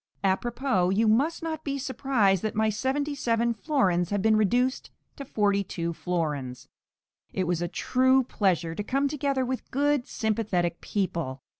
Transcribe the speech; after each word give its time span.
A 0.23 0.35
propos, 0.35 0.95
you 0.97 1.07
must 1.07 1.43
not 1.43 1.63
be 1.63 1.77
surprised 1.77 2.41
that 2.41 2.55
my 2.55 2.71
seventy 2.71 3.13
seven 3.13 3.53
florins 3.53 4.09
have 4.09 4.23
been 4.23 4.35
reduced 4.35 4.89
to 5.15 5.23
forty 5.23 5.63
two 5.63 5.93
florins. 5.93 6.67
It 7.33 7.45
was 7.45 7.61
a 7.61 7.67
true 7.67 8.23
pleasure 8.23 8.73
to 8.73 8.83
come 8.83 9.07
together 9.07 9.45
with 9.45 9.69
good 9.69 10.07
sympathetic 10.07 10.81
people. 10.81 11.43